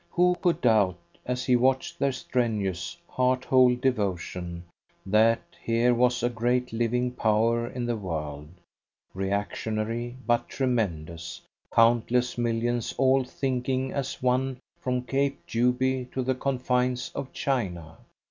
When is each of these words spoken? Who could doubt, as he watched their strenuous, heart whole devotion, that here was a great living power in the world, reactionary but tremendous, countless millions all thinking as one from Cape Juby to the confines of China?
Who 0.09 0.35
could 0.41 0.61
doubt, 0.61 0.97
as 1.27 1.45
he 1.45 1.55
watched 1.55 1.99
their 1.99 2.11
strenuous, 2.11 2.97
heart 3.07 3.45
whole 3.45 3.75
devotion, 3.75 4.63
that 5.05 5.41
here 5.63 5.93
was 5.93 6.23
a 6.23 6.29
great 6.31 6.73
living 6.73 7.11
power 7.11 7.67
in 7.67 7.85
the 7.85 7.95
world, 7.95 8.47
reactionary 9.13 10.15
but 10.25 10.49
tremendous, 10.49 11.39
countless 11.71 12.35
millions 12.35 12.95
all 12.97 13.23
thinking 13.23 13.91
as 13.91 14.23
one 14.23 14.57
from 14.79 15.03
Cape 15.03 15.45
Juby 15.45 16.05
to 16.13 16.23
the 16.23 16.33
confines 16.33 17.11
of 17.13 17.31
China? 17.31 17.99